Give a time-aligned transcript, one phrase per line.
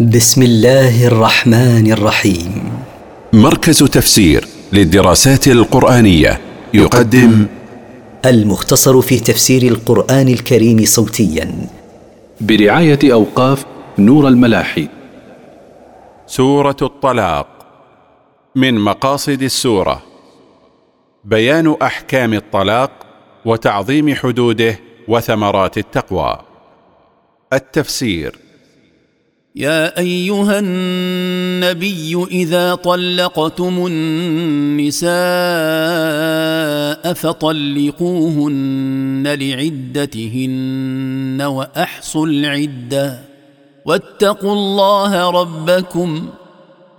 [0.00, 2.72] بسم الله الرحمن الرحيم.
[3.32, 6.40] مركز تفسير للدراسات القرآنية
[6.74, 7.46] يقدم
[8.24, 11.68] المختصر في تفسير القرآن الكريم صوتيا.
[12.40, 13.64] برعاية أوقاف
[13.98, 14.88] نور الملاحي.
[16.26, 17.46] سورة الطلاق
[18.56, 20.02] من مقاصد السورة.
[21.24, 22.90] بيان أحكام الطلاق
[23.44, 26.38] وتعظيم حدوده وثمرات التقوى.
[27.52, 28.43] التفسير
[29.56, 35.14] يا أيها النبي إذا طلقتم النساء
[37.12, 43.18] فطلقوهن لعدتهن وأحصوا العدة.
[43.84, 46.28] واتقوا الله ربكم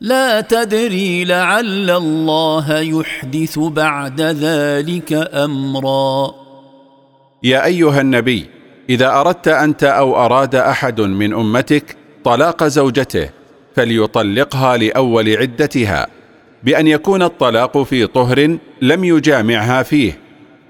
[0.00, 6.34] لا تدري لعل الله يحدث بعد ذلك أمرا.
[7.42, 8.46] يا أيها النبي
[8.90, 13.30] إذا أردت أنت أو أراد أحد من أمتك طلاق زوجته
[13.76, 16.06] فليطلقها لأول عدتها
[16.62, 20.18] بأن يكون الطلاق في طهر لم يجامعها فيه.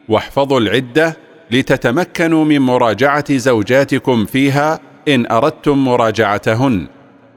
[0.09, 1.17] واحفظوا العدة
[1.51, 6.87] لتتمكنوا من مراجعة زوجاتكم فيها إن أردتم مراجعتهن.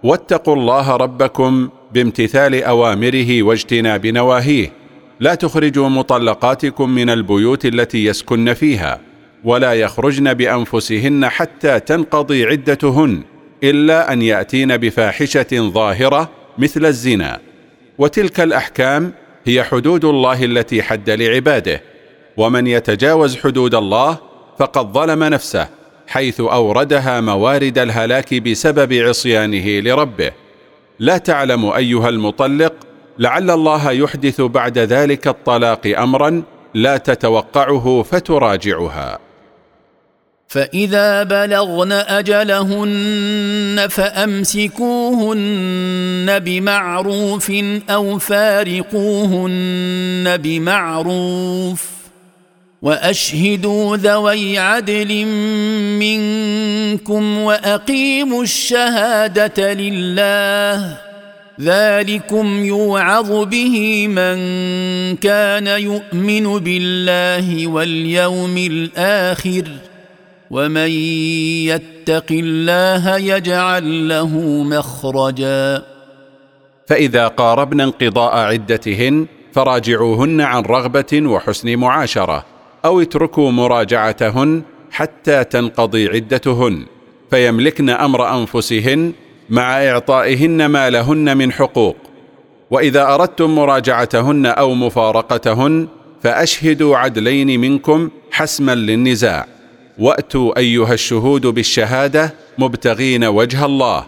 [0.03, 4.71] واتقوا الله ربكم بامتثال أوامره واجتناب نواهيه.
[5.19, 8.99] لا تخرجوا مطلقاتكم من البيوت التي يسكن فيها
[9.43, 13.23] ولا يخرجن بأنفسهن حتى تنقضي عدتهن
[13.63, 17.39] إلا أن يأتين بفاحشة ظاهرة مثل الزنا.
[17.97, 19.13] وتلك الأحكام
[19.45, 21.81] هي حدود الله التي حد لعباده.
[22.37, 24.17] ومن يتجاوز حدود الله
[24.59, 25.67] فقد ظلم نفسه
[26.07, 30.31] حيث أوردها موارد الهلاك بسبب عصيانه لربه.
[30.99, 32.73] لا تعلم أيها المطلق
[33.19, 36.43] لعل الله يحدث بعد ذلك الطلاق امرا
[36.73, 39.19] لا تتوقعه فتراجعها.
[40.47, 45.39] فإذا بلغن أجلهن فأمسكوهن
[46.39, 47.51] بمعروف
[47.89, 49.57] أو فارقوهن
[50.37, 52.00] بمعروف.
[52.81, 55.25] وأشهدوا ذوي عدل
[55.99, 60.97] منكم وأقيموا الشهادة لله.
[61.61, 64.37] ذلكم يوعظ به من
[65.15, 69.63] كان يؤمن بالله واليوم الآخر.
[70.51, 70.89] ومن
[71.69, 75.83] يتق الله يجعل له مخرجا.
[76.87, 82.60] فإذا قاربن انقضاء عدتهن فراجعوهن عن رغبة وحسن معاشرة.
[82.85, 84.61] أو اتركوا مراجعتهن
[84.91, 86.85] حتى تنقضي عدتهن
[87.29, 89.13] فيملكن أمر أنفسهن
[89.49, 91.97] مع إعطائهن ما لهن من حقوق.
[92.71, 95.87] وإذا أردتم مراجعتهن أو مفارقتهن
[96.23, 99.47] فأشهدوا عدلين منكم حسما للنزاع.
[99.99, 104.05] وأتوا أيها الشهود بالشهادة مبتغين وجه الله.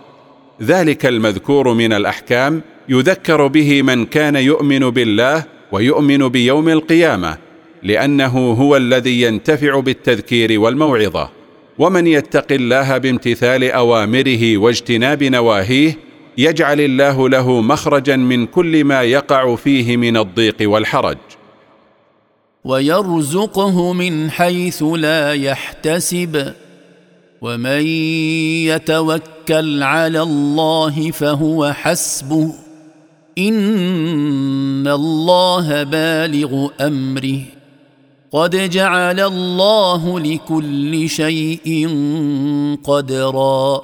[0.61, 7.37] ذلك المذكور من الأحكام يذكر به من كان يؤمن بالله ويؤمن بيوم القيامة.
[7.83, 11.29] لأنه هو الذي ينتفع بالتذكير والموعظة.
[11.79, 15.97] ومن يتق الله بامتثال أوامره واجتناب نواهيه
[16.37, 21.17] يجعل الله له مخرجا من كل ما يقع فيه من الضيق والحرج.
[22.63, 26.53] ويرزقه من حيث لا يحتسب.
[27.41, 27.87] ومن
[28.67, 32.53] يتوكل على الله فهو حسبه.
[33.37, 37.62] إن الله بالغ أمره.
[38.33, 41.87] قد جعل الله لكل شيء
[42.83, 43.81] قدرا.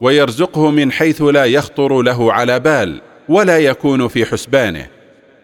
[0.00, 4.86] ويرزقه من حيث لا يخطر له على بال ولا يكون في حسبانه.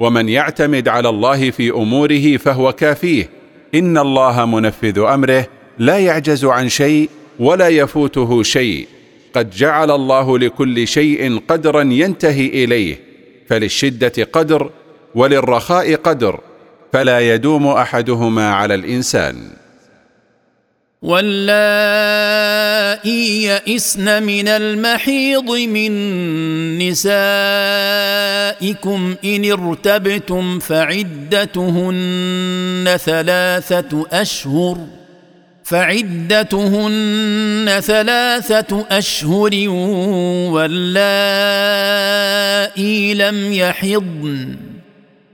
[0.00, 3.30] ومن يعتمد على الله في أموره فهو كافيه.
[3.74, 5.46] إن الله منفذ أمره
[5.78, 8.88] لا يعجز عن شيء ولا يفوته شيء.
[9.34, 13.00] قد جعل الله لكل شيء قدرا ينتهي إليه.
[13.48, 14.70] فللشدة قدر
[15.14, 16.40] وللرخاء قدر.
[16.92, 19.36] فلا يدوم أحدهما على الإنسان.
[21.02, 22.48] واللائي
[23.44, 25.92] يئسن من المحيض من
[26.78, 27.14] نسائكم
[29.24, 31.88] إن ارتبتم فعدتهن
[33.04, 34.78] ثلاثة أشهر
[35.64, 37.00] فعدتهن
[37.80, 39.68] ثلاثة أشهر
[40.52, 41.54] واللائي
[43.14, 44.67] لم يحضن.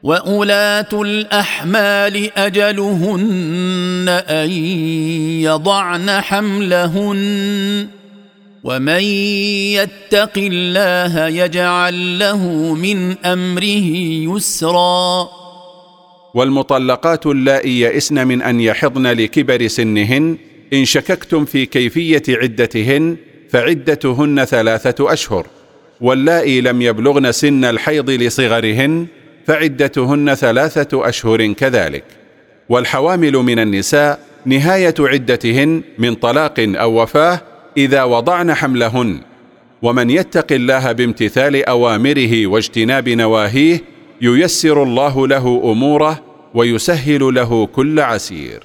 [0.04, 4.50] واولاه الاحمال اجلهن ان
[5.40, 7.88] يضعن حملهن
[8.64, 9.02] ومن
[9.72, 13.96] يتق الله يجعل له من امره
[14.36, 15.28] يسرا
[16.34, 20.38] والمطلقات اللائي يئسن من ان يحضن لكبر سنهن
[20.72, 23.16] ان شككتم في كيفيه عدتهن
[23.50, 25.46] فعدتهن ثلاثة اشهر
[26.00, 29.06] واللائي لم يبلغن سن الحيض لصغرهن
[29.46, 32.04] فعدتهن ثلاثة أشهر كذلك.
[32.68, 37.40] والحوامل من النساء نهاية عدتهن من طلاق أو وفاة
[37.76, 39.20] إذا وضعن حملهن.
[39.82, 43.82] ومن يتق الله بامتثال أوامره واجتناب نواهيه
[44.20, 46.22] ييسر الله له أموره
[46.54, 48.62] ويسهل له كل عسير.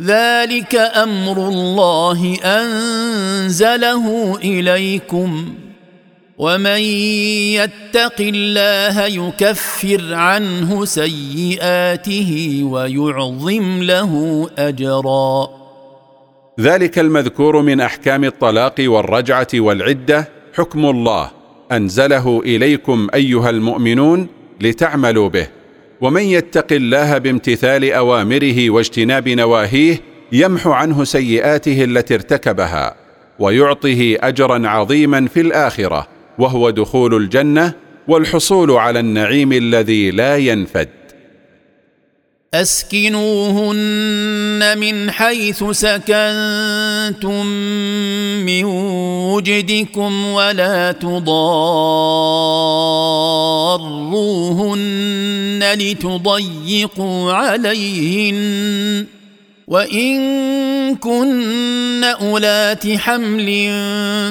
[0.00, 5.54] ذلك أمر الله أنزله إليكم.
[6.38, 6.80] ومن
[7.54, 14.12] يتق الله يكفر عنه سيئاته ويعظم له
[14.58, 15.48] أجرا.
[16.60, 20.28] ذلك المذكور من أحكام الطلاق والرجعة والعدة.
[20.54, 21.30] حكم الله.
[21.72, 24.26] أنزله إليكم أيها المؤمنون
[24.60, 25.46] لتعملوا به.
[26.00, 30.00] ومن يتق الله بامتثال أوامره واجتناب نواهيه
[30.32, 32.94] يمحو عنه سيئاته التي ارتكبها
[33.38, 36.13] ويعطه اجرا عظيما في الآخرة.
[36.38, 37.72] وهو دخول الجنة
[38.08, 40.88] والحصول على النعيم الذي لا ينفد.
[42.54, 43.74] أسكنوهن
[44.78, 47.46] من حيث سكنتم
[48.46, 48.64] من
[49.34, 51.24] وجدكم ولا تضاروهن
[55.74, 59.06] لتضيقوا عليهن.
[59.66, 63.72] وإن كن أولات حمل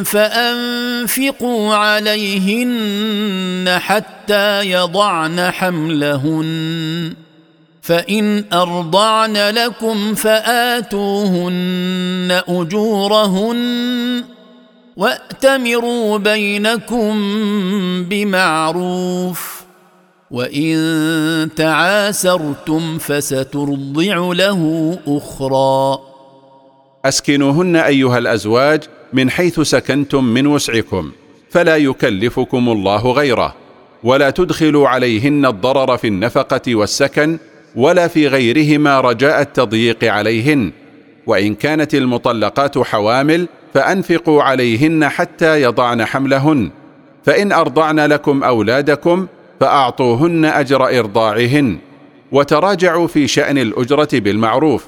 [0.06, 7.14] فأنفقوا عليهن حتى يضعن حملهن.
[7.82, 11.62] فإن أرضعن لكم فآتوهن
[12.48, 14.24] أجورهن
[14.98, 17.14] وأتمروا بينكم
[18.04, 19.53] بمعروف.
[20.32, 26.00] وان تعاسرتم فسترضع له أخرى.
[27.06, 28.84] أسكنوهن أيها الأزواج
[29.14, 31.12] من حيث سكنتم من وسعكم
[31.50, 33.56] فلا يكلفكم الله غيره
[34.04, 37.38] ولا تدخلوا عليهن الضرر في النفقة والسكن
[37.76, 40.72] ولا في غيرهما رجاء التضييق عليهن
[41.28, 46.72] وإن كانت المطلقات حوامل فأنفقوا عليهن حتى يضعن حملهن
[47.26, 49.28] فإن أرضعن لكم أولادكم
[49.64, 51.78] فأعطوهن أجر إرضاعهن
[52.32, 54.86] وتراجعوا في شأن الأجرة بالمعروف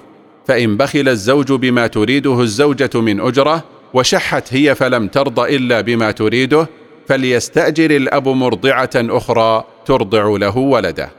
[0.48, 3.64] فإن بخل الزوج بما تريده الزوجة من أجرة
[3.94, 6.68] وشحت هي فلم ترض إلا بما تريده
[7.08, 11.10] فليستأجر الأب مرضعة أخرى ترضع له ولده.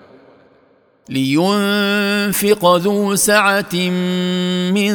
[1.08, 3.74] لينفق ذو سعة
[4.74, 4.94] من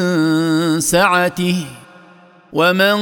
[0.80, 1.66] سعته
[2.54, 2.96] ومن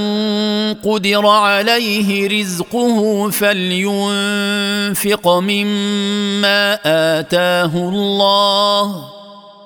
[0.74, 6.74] قدر عليه رزقه فلينفق مما
[7.20, 9.06] اتاه الله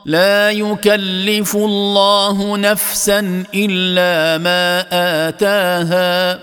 [0.06, 4.86] لا يكلف الله نفسا الا ما
[5.28, 6.40] اتاها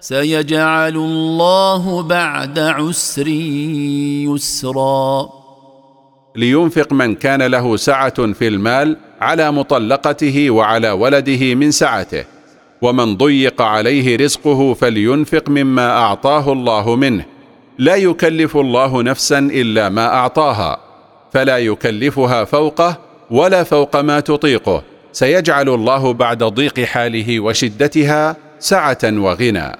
[0.00, 3.28] سيجعل الله بعد عسر
[4.28, 5.28] يسرا
[6.36, 12.24] لينفق من كان له سعه في المال على مطلقته وعلى ولده من سعته
[12.82, 17.24] ومن ضيق عليه رزقه فلينفق مما أعطاه الله منه.
[17.78, 20.80] لا يكلف الله نفسا إلا ما أعطاها
[21.32, 22.98] فلا يكلفها فوقه
[23.30, 24.82] ولا فوق ما تطيقه.
[25.12, 29.72] سيجعل الله بعد ضيق حاله وشدتها سعه وغنى.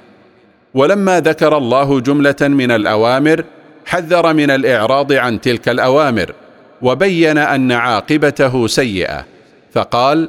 [0.74, 3.44] ولما ذكر الله جملة من الأوامر
[3.86, 6.32] حذر من الإعراض عن تلك الأوامر
[6.82, 9.24] وبين أن عاقبته سيئة
[9.72, 10.28] فقال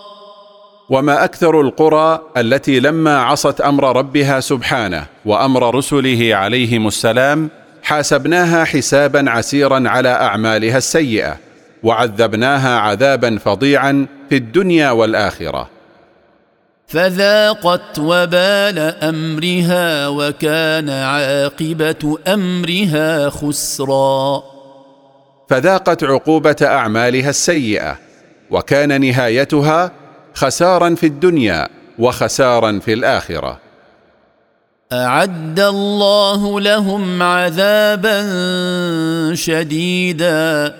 [0.91, 7.49] وما أكثر القرى التي لما عصت أمر ربها سبحانه وأمر رسله عليهم السلام
[7.83, 11.37] حاسبناها حسابا عسيرا على أعمالها السيئة
[11.83, 15.69] وعذبناها عذابا فظيعا في الدنيا والآخرة.
[16.87, 24.43] فذاقت وبال أمرها وكان عاقبة أمرها خسرا.
[25.49, 27.97] فذاقت عقوبة أعمالها السيئة
[28.49, 30.00] وكان نهايتها
[30.33, 31.67] خسارا في الدنيا
[31.99, 33.59] وخسارا في الآخرة.
[34.93, 38.21] أعد الله لهم عذابا
[39.33, 40.75] شديدا.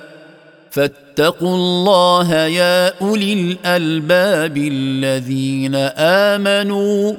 [0.71, 7.13] فاتقوا الله يا أولي الألباب الذين آمنوا.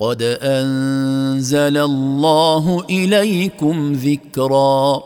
[0.00, 5.02] قد أنزل الله إليكم ذكرا.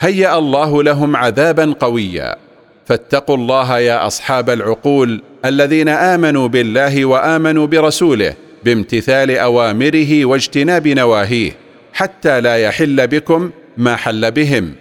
[0.00, 2.47] هيأ الله لهم عذابا قويا.
[2.88, 11.52] فاتقوا الله يا أصحاب العقول الذين آمنوا بالله وآمنوا برسوله بامتثال أوامره واجتناب نواهيه
[11.92, 14.74] حتى لا يحل بكم ما حل بهم.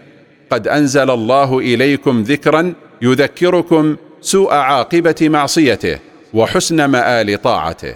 [0.50, 6.00] قد أنزل الله إليكم ذكرا يذكركم سوء عاقبة معصيته
[6.34, 7.96] وحسن مآل طاعته.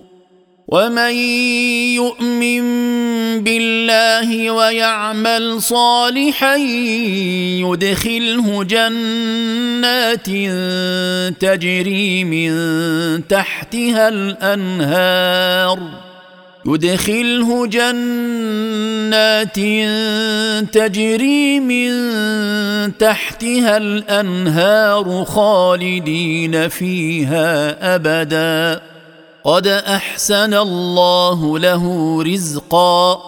[0.71, 1.15] ومن
[1.99, 2.63] يؤمن
[3.43, 6.55] بالله ويعمل صالحا
[7.59, 10.29] يدخله جنات
[11.39, 12.51] تجري من
[13.27, 15.79] تحتها الأنهار.
[16.65, 19.55] يدخله جنات
[20.73, 21.91] تجري من
[22.97, 28.90] تحتها الأنهار خالدين فيها أبدا.
[29.43, 33.21] قد أحسن الله له رزقا.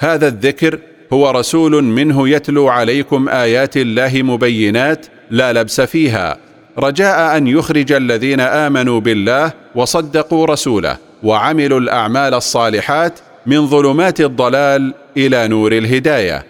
[0.00, 0.78] هذا الذكر
[1.12, 6.36] هو رسول منه يتلو عليكم آيات الله مبينات لا لبس فيها.
[6.78, 15.48] رجاء أن يخرج الذين آمنوا بالله وصدقوا رسوله وعملوا الأعمال الصالحات من ظلمات الضلال إلى
[15.48, 16.46] نور الهداية.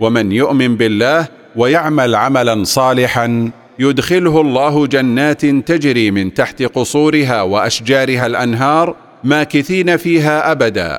[0.00, 8.96] ومن يؤمن بالله ويعمل عملا صالحا يدخله الله جنات تجري من تحت قصورها وأشجارها الأنهار
[9.24, 10.98] ماكثين فيها أبدا.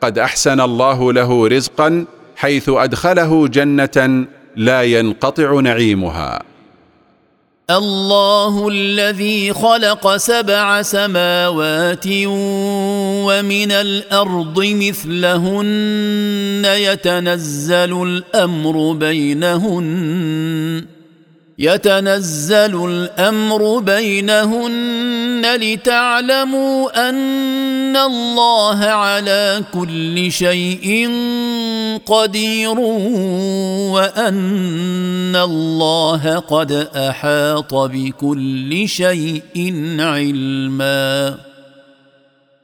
[0.00, 2.04] قد أحسن الله له رزقا
[2.36, 6.42] حيث أدخله جنة لا ينقطع نعيمها.
[7.70, 12.06] الله الذي خلق سبع سماوات
[13.26, 20.97] ومن الأرض مثلهن يتنزل الأمر بينهن.
[21.60, 31.10] يتنزل الأمر بينهن لتعلموا أن الله على كل شيء
[32.06, 32.78] قدير
[33.90, 41.34] وأن الله قد أحاط بكل شيء علما.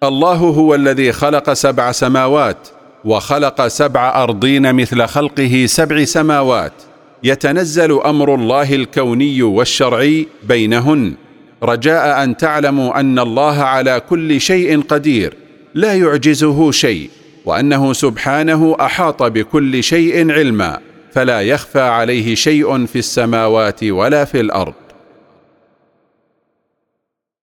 [0.03, 2.69] الله هو الذي خلق سبع سماوات
[3.05, 6.73] وخلق سبع أرضين مثل خلقه سبع سماوات.
[7.25, 11.15] يتنزل أمر الله الكوني والشرعي بينهن.
[11.63, 15.35] رجاء أن تعلموا أن الله على كل شيء قدير
[15.75, 17.11] لا يعجزه شيء
[17.45, 20.79] وأنه سبحانه أحاط بكل شيء علما
[21.13, 24.75] فلا يخفى عليه شيء في السماوات ولا في الأرض.